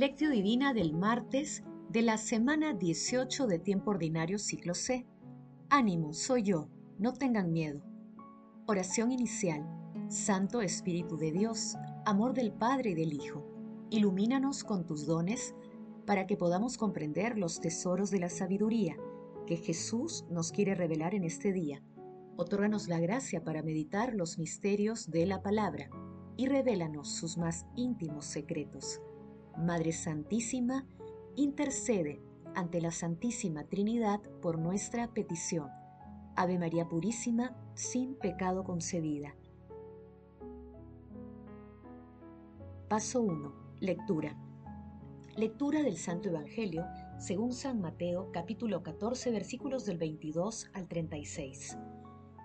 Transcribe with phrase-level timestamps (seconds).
[0.00, 5.06] Lectio Divina del martes de la semana 18 de tiempo ordinario ciclo C.
[5.68, 7.82] Ánimo, soy yo, no tengan miedo.
[8.66, 9.62] Oración inicial.
[10.08, 11.76] Santo Espíritu de Dios,
[12.06, 13.44] amor del Padre y del Hijo,
[13.90, 15.54] ilumínanos con tus dones
[16.06, 18.96] para que podamos comprender los tesoros de la sabiduría
[19.46, 21.82] que Jesús nos quiere revelar en este día.
[22.38, 25.90] Otórganos la gracia para meditar los misterios de la palabra
[26.38, 29.02] y revélanos sus más íntimos secretos
[29.60, 30.86] Madre Santísima,
[31.36, 32.20] intercede
[32.54, 35.68] ante la Santísima Trinidad por nuestra petición.
[36.36, 39.34] Ave María Purísima, sin pecado concebida.
[42.88, 43.52] Paso 1.
[43.80, 44.36] Lectura.
[45.36, 46.84] Lectura del Santo Evangelio
[47.18, 51.78] según San Mateo capítulo 14 versículos del 22 al 36.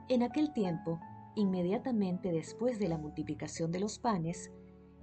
[0.09, 0.99] En aquel tiempo,
[1.35, 4.51] inmediatamente después de la multiplicación de los panes,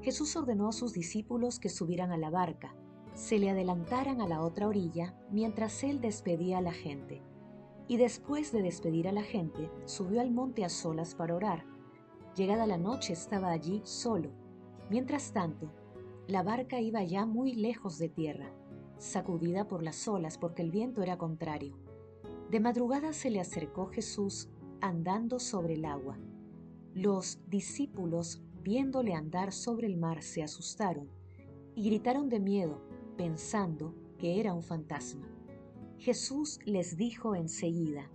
[0.03, 2.75] Jesús ordenó a sus discípulos que subieran a la barca,
[3.14, 7.22] se le adelantaran a la otra orilla mientras él despedía a la gente.
[7.86, 11.64] Y después de despedir a la gente, subió al monte a solas para orar.
[12.34, 14.30] Llegada la noche estaba allí solo.
[14.91, 15.70] Mientras tanto,
[16.27, 18.53] la barca iba ya muy lejos de tierra,
[18.98, 21.77] sacudida por las olas porque el viento era contrario.
[22.50, 24.48] De madrugada se le acercó Jesús
[24.80, 26.19] andando sobre el agua.
[26.95, 31.08] Los discípulos viéndole andar sobre el mar, se asustaron
[31.74, 32.80] y gritaron de miedo,
[33.16, 35.27] pensando que era un fantasma.
[35.98, 38.10] Jesús les dijo enseguida,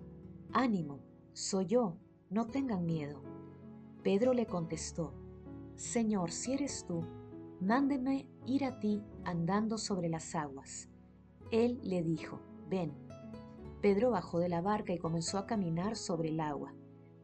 [0.51, 0.99] Ánimo,
[1.33, 1.97] soy yo,
[2.29, 3.21] no tengan miedo.
[4.03, 5.13] Pedro le contestó,
[5.75, 7.03] Señor, si eres tú,
[7.61, 10.89] mándeme ir a ti andando sobre las aguas.
[11.51, 12.93] Él le dijo, Ven.
[13.81, 16.73] Pedro bajó de la barca y comenzó a caminar sobre el agua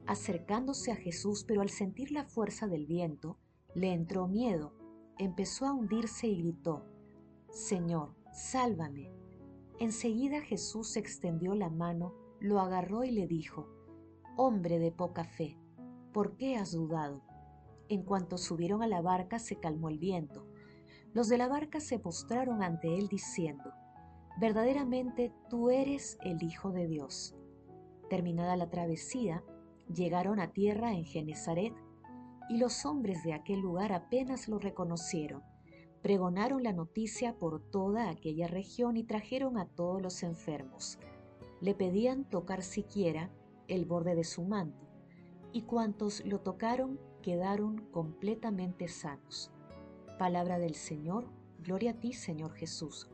[0.08, 3.38] acercándose a Jesús, pero al sentir la fuerza del viento,
[3.76, 4.74] le entró miedo,
[5.18, 6.86] empezó a hundirse y gritó,
[7.50, 9.12] Señor, sálvame.
[9.80, 13.68] Enseguida Jesús extendió la mano, lo agarró y le dijo,
[14.36, 15.58] Hombre de poca fe,
[16.12, 17.22] ¿por qué has dudado?
[17.90, 20.48] En cuanto subieron a la barca se calmó el viento.
[21.14, 23.72] Los de la barca se postraron ante él diciendo,
[24.40, 27.36] Verdaderamente tú eres el Hijo de Dios.
[28.10, 29.44] Terminada la travesía,
[29.88, 31.74] Llegaron a tierra en Genezaret
[32.50, 35.42] y los hombres de aquel lugar apenas lo reconocieron.
[36.02, 41.00] Pregonaron la noticia por toda aquella región y trajeron a todos los enfermos.
[41.62, 43.32] Le pedían tocar siquiera
[43.68, 44.86] el borde de su manto,
[45.54, 49.52] y cuantos lo tocaron quedaron completamente sanos.
[50.20, 51.30] Palabra del Señor,
[51.60, 53.10] gloria a ti Señor Jesús.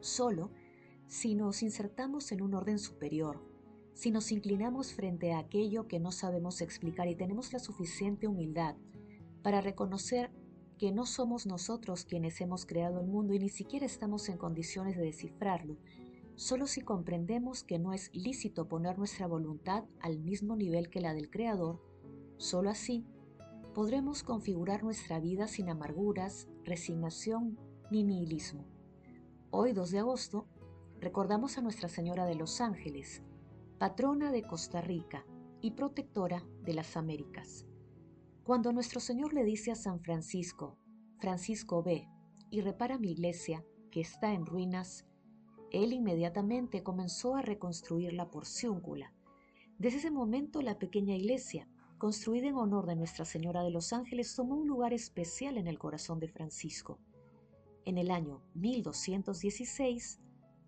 [0.00, 0.50] Solo
[1.06, 3.47] si nos insertamos en un orden superior,
[3.98, 8.76] si nos inclinamos frente a aquello que no sabemos explicar y tenemos la suficiente humildad
[9.42, 10.30] para reconocer
[10.78, 14.96] que no somos nosotros quienes hemos creado el mundo y ni siquiera estamos en condiciones
[14.96, 15.78] de descifrarlo,
[16.36, 21.12] solo si comprendemos que no es lícito poner nuestra voluntad al mismo nivel que la
[21.12, 21.82] del Creador,
[22.36, 23.04] solo así
[23.74, 27.58] podremos configurar nuestra vida sin amarguras, resignación
[27.90, 28.64] ni nihilismo.
[29.50, 30.46] Hoy, 2 de agosto,
[31.00, 33.24] recordamos a Nuestra Señora de los Ángeles,
[33.78, 35.24] patrona de Costa Rica
[35.60, 37.64] y protectora de las Américas.
[38.42, 40.76] Cuando nuestro Señor le dice a San Francisco,
[41.20, 42.08] Francisco ve
[42.50, 45.06] y repara mi iglesia que está en ruinas,
[45.70, 49.14] él inmediatamente comenzó a reconstruir la porciúncula.
[49.78, 51.68] Desde ese momento la pequeña iglesia,
[51.98, 55.78] construida en honor de Nuestra Señora de los Ángeles, tomó un lugar especial en el
[55.78, 56.98] corazón de Francisco.
[57.84, 60.18] En el año 1216,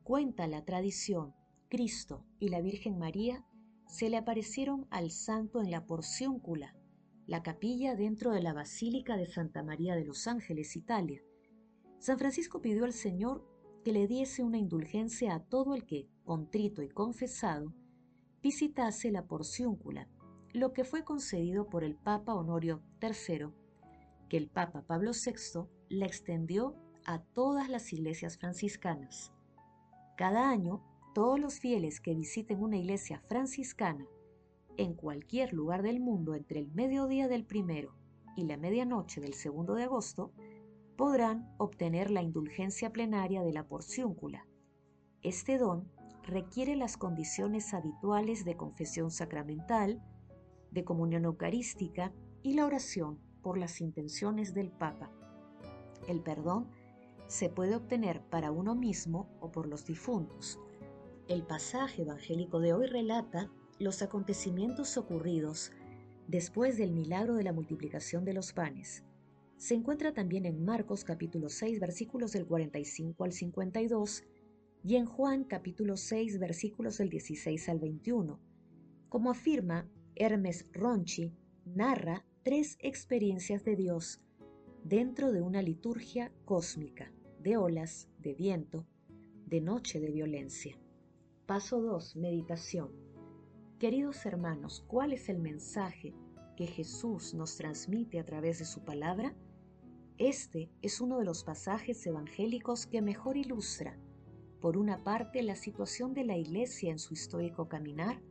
[0.04, 1.34] cuenta la tradición
[1.70, 3.46] Cristo y la Virgen María
[3.86, 6.74] se le aparecieron al santo en la porcióncula,
[7.28, 11.22] la capilla dentro de la Basílica de Santa María de los Ángeles, Italia.
[12.00, 13.46] San Francisco pidió al Señor
[13.84, 17.72] que le diese una indulgencia a todo el que, contrito y confesado,
[18.42, 20.08] visitase la porcióncula,
[20.52, 23.46] lo que fue concedido por el Papa Honorio III,
[24.28, 26.74] que el Papa Pablo VI la extendió
[27.04, 29.32] a todas las iglesias franciscanas.
[30.16, 30.89] Cada año
[31.20, 34.06] todos los fieles que visiten una iglesia franciscana
[34.78, 37.94] en cualquier lugar del mundo entre el mediodía del primero
[38.36, 40.32] y la medianoche del segundo de agosto
[40.96, 44.46] podrán obtener la indulgencia plenaria de la porciúncula.
[45.20, 50.02] Este don requiere las condiciones habituales de confesión sacramental,
[50.70, 55.10] de comunión eucarística y la oración por las intenciones del Papa.
[56.08, 56.70] El perdón
[57.26, 60.58] se puede obtener para uno mismo o por los difuntos,
[61.30, 63.48] el pasaje evangélico de hoy relata
[63.78, 65.70] los acontecimientos ocurridos
[66.26, 69.04] después del milagro de la multiplicación de los panes.
[69.56, 74.24] se encuentra también en Marcos capítulo 6 versículos del 45 al 52
[74.82, 78.40] y en Juan capítulo 6 versículos del 16 al 21.
[79.08, 81.32] Como afirma Hermes Ronchi,
[81.64, 84.20] narra tres experiencias de Dios
[84.82, 88.84] dentro de una liturgia cósmica, de olas, de viento,
[89.46, 90.76] de noche de violencia.
[91.50, 92.14] Paso 2.
[92.14, 92.92] Meditación.
[93.80, 96.14] Queridos hermanos, ¿cuál es el mensaje
[96.56, 99.34] que Jesús nos transmite a través de su palabra?
[100.16, 103.98] Este es uno de los pasajes evangélicos que mejor ilustra,
[104.60, 108.22] por una parte, la situación de la Iglesia en su histórico caminar,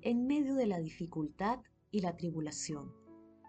[0.00, 1.58] en medio de la dificultad
[1.90, 2.94] y la tribulación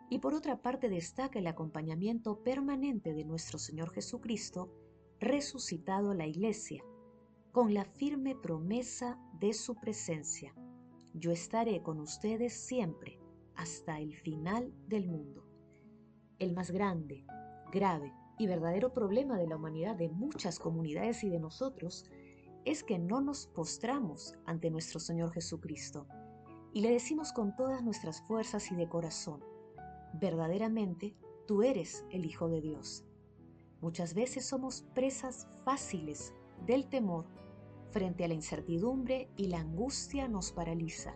[0.09, 4.73] y por otra parte destaca el acompañamiento permanente de nuestro Señor Jesucristo
[5.19, 6.83] resucitado a la Iglesia,
[7.53, 10.55] con la firme promesa de su presencia.
[11.13, 13.19] Yo estaré con ustedes siempre,
[13.55, 15.45] hasta el final del mundo.
[16.39, 17.27] El más grande,
[17.71, 22.09] grave y verdadero problema de la humanidad, de muchas comunidades y de nosotros,
[22.65, 26.07] es que no nos postramos ante nuestro Señor Jesucristo
[26.73, 29.43] y le decimos con todas nuestras fuerzas y de corazón,
[30.15, 31.15] verdaderamente
[31.45, 33.05] tú eres el Hijo de Dios.
[33.79, 36.33] Muchas veces somos presas fáciles
[36.65, 37.42] del temor
[37.93, 41.15] frente a la incertidumbre y la angustia nos paraliza.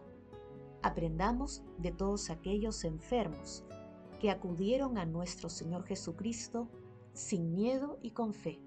[0.83, 3.65] Aprendamos de todos aquellos enfermos
[4.19, 6.69] que acudieron a nuestro Señor Jesucristo
[7.13, 8.61] sin miedo y con fe.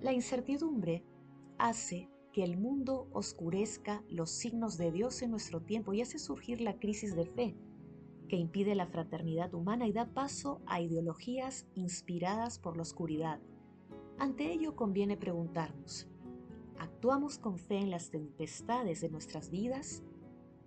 [0.00, 1.04] La incertidumbre
[1.58, 6.60] hace que el mundo oscurezca los signos de Dios en nuestro tiempo y hace surgir
[6.60, 7.56] la crisis de fe
[8.28, 13.40] que impide la fraternidad humana y da paso a ideologías inspiradas por la oscuridad.
[14.18, 16.08] Ante ello conviene preguntarnos,
[16.78, 20.02] ¿actuamos con fe en las tempestades de nuestras vidas?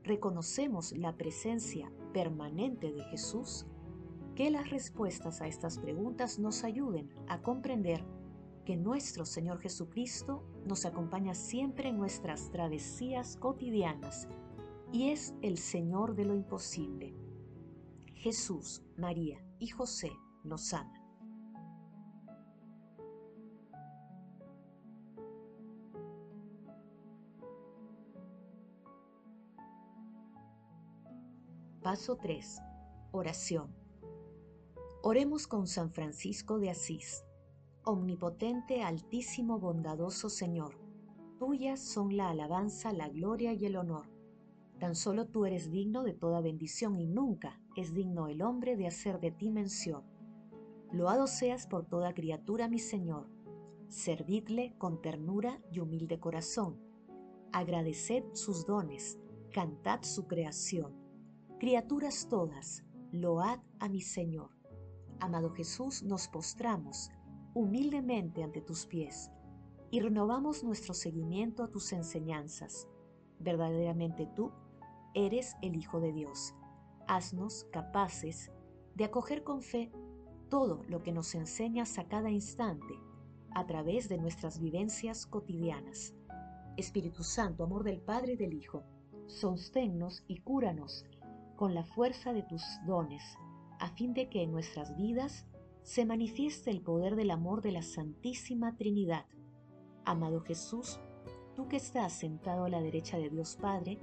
[0.03, 3.65] ¿Reconocemos la presencia permanente de Jesús?
[4.35, 8.03] Que las respuestas a estas preguntas nos ayuden a comprender
[8.65, 14.27] que nuestro Señor Jesucristo nos acompaña siempre en nuestras travesías cotidianas
[14.91, 17.15] y es el Señor de lo imposible.
[18.15, 20.11] Jesús, María y José
[20.43, 20.98] nos aman.
[31.81, 32.61] Paso 3.
[33.11, 33.73] Oración.
[35.01, 37.23] Oremos con San Francisco de Asís.
[37.83, 40.77] Omnipotente, altísimo, bondadoso Señor,
[41.39, 44.09] tuyas son la alabanza, la gloria y el honor
[44.79, 48.87] Tan solo tú eres digno de toda bendición y nunca es digno el hombre de
[48.87, 50.03] hacer de ti mención.
[50.93, 53.27] Loado seas por toda criatura, mi Señor.
[53.89, 56.79] Servidle con ternura y humilde corazón.
[57.51, 59.19] Agradeced sus dones,
[59.51, 60.98] cantad su creación.
[61.59, 64.49] Criaturas todas, load a mi Señor.
[65.19, 67.11] Amado Jesús, nos postramos
[67.53, 69.29] humildemente ante tus pies
[69.91, 72.87] y renovamos nuestro seguimiento a tus enseñanzas.
[73.39, 74.53] Verdaderamente tú
[75.13, 76.55] eres el Hijo de Dios.
[77.09, 78.53] Haznos capaces
[78.95, 79.91] de acoger con fe
[80.47, 82.93] todo lo que nos enseñas a cada instante
[83.51, 86.15] a través de nuestras vivencias cotidianas.
[86.77, 88.85] Espíritu Santo, amor del Padre y del Hijo,
[89.27, 91.03] sosténnos y cúranos
[91.59, 93.21] con la fuerza de tus dones,
[93.79, 95.45] a fin de que en nuestras vidas
[95.83, 99.25] se manifieste el poder del amor de la Santísima Trinidad.
[100.05, 101.01] Amado Jesús,
[101.57, 103.99] tú que estás sentado a la derecha de Dios Padre,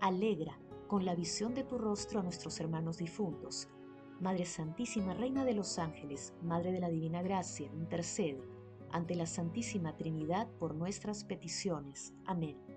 [0.00, 0.56] alegra
[0.86, 3.68] con la visión de tu rostro a nuestros hermanos difuntos.
[4.20, 8.44] Madre Santísima, Reina de los Ángeles, Madre de la Divina Gracia, intercede
[8.92, 12.14] ante la Santísima Trinidad por nuestras peticiones.
[12.26, 12.71] Amén.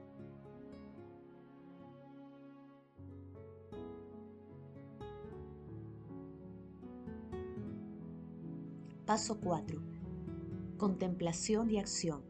[9.06, 9.80] Paso 4.
[10.80, 12.24] Contemplación y acción.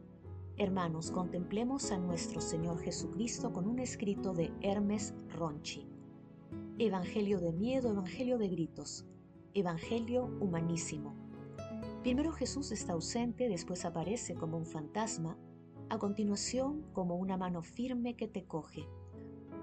[0.58, 5.88] Hermanos, contemplemos a nuestro Señor Jesucristo con un escrito de Hermes Ronchi.
[6.78, 9.06] Evangelio de miedo, Evangelio de gritos,
[9.54, 11.16] Evangelio humanísimo.
[12.02, 15.38] Primero Jesús está ausente, después aparece como un fantasma,
[15.88, 18.86] a continuación como una mano firme que te coge,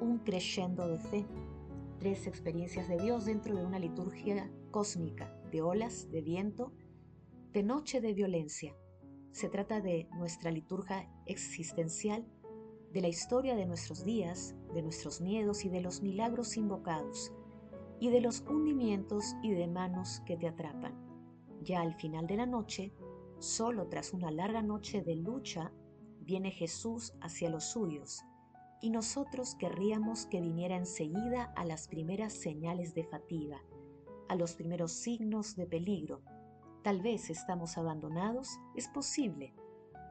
[0.02, 1.28] un crescendo de fe,
[2.00, 6.74] tres experiencias de Dios dentro de una liturgia cósmica, de olas, de viento,
[7.54, 8.76] de noche de violencia
[9.32, 12.26] se trata de nuestra liturgia existencial,
[12.92, 17.32] de la historia de nuestros días, de nuestros miedos y de los milagros invocados,
[18.00, 20.96] y de los hundimientos y de manos que te atrapan.
[21.62, 22.92] Ya al final de la noche,
[23.38, 25.72] solo tras una larga noche de lucha,
[26.22, 28.24] viene Jesús hacia los suyos,
[28.82, 33.62] y nosotros querríamos que viniera enseguida a las primeras señales de fatiga,
[34.28, 36.24] a los primeros signos de peligro,
[36.84, 39.54] Tal vez estamos abandonados, es posible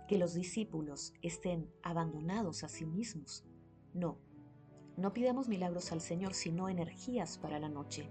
[0.09, 3.45] que los discípulos estén abandonados a sí mismos.
[3.93, 4.17] No,
[4.97, 8.09] no pidamos milagros al Señor, sino energías para la noche.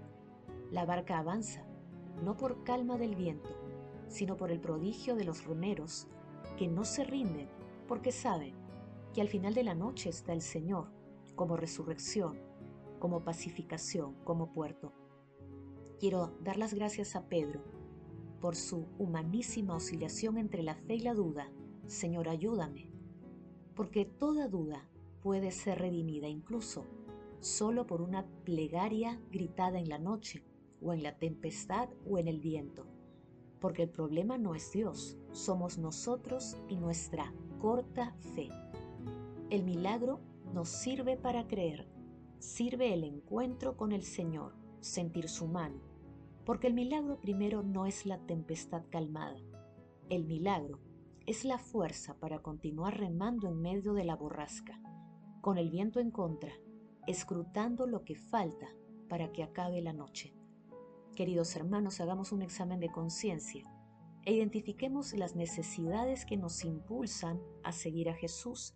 [0.70, 1.66] La barca avanza,
[2.22, 3.50] no por calma del viento,
[4.06, 6.06] sino por el prodigio de los remeros,
[6.56, 7.48] que no se rinden
[7.88, 8.54] porque saben
[9.12, 10.86] que al final de la noche está el Señor
[11.34, 12.38] como resurrección,
[13.00, 14.92] como pacificación, como puerto.
[15.98, 17.81] Quiero dar las gracias a Pedro
[18.42, 21.48] por su humanísima oscilación entre la fe y la duda.
[21.86, 22.90] Señor, ayúdame,
[23.76, 24.88] porque toda duda
[25.22, 26.84] puede ser redimida incluso
[27.38, 30.44] solo por una plegaria gritada en la noche,
[30.80, 32.86] o en la tempestad, o en el viento.
[33.60, 38.48] Porque el problema no es Dios, somos nosotros y nuestra corta fe.
[39.50, 40.20] El milagro
[40.52, 41.88] nos sirve para creer,
[42.40, 45.91] sirve el encuentro con el Señor, sentir su mano,
[46.44, 49.40] porque el milagro primero no es la tempestad calmada,
[50.08, 50.80] el milagro
[51.26, 54.80] es la fuerza para continuar remando en medio de la borrasca,
[55.40, 56.52] con el viento en contra,
[57.06, 58.68] escrutando lo que falta
[59.08, 60.34] para que acabe la noche.
[61.14, 63.64] Queridos hermanos, hagamos un examen de conciencia
[64.24, 68.74] e identifiquemos las necesidades que nos impulsan a seguir a Jesús.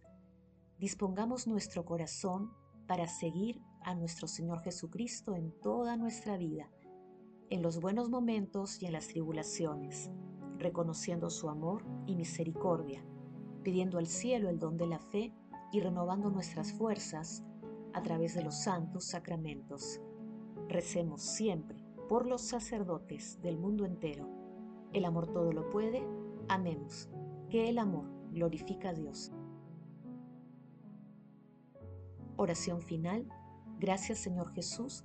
[0.78, 2.52] Dispongamos nuestro corazón
[2.86, 6.70] para seguir a nuestro Señor Jesucristo en toda nuestra vida,
[7.50, 10.10] en los buenos momentos y en las tribulaciones,
[10.58, 13.04] reconociendo su amor y misericordia,
[13.62, 15.32] pidiendo al cielo el don de la fe
[15.72, 17.44] y renovando nuestras fuerzas
[17.92, 20.00] a través de los santos sacramentos.
[20.68, 24.36] Recemos siempre por los sacerdotes del mundo entero
[24.96, 26.06] el amor todo lo puede,
[26.48, 27.10] amemos,
[27.50, 29.30] que el amor glorifica a Dios.
[32.36, 33.28] Oración final.
[33.78, 35.04] Gracias Señor Jesús,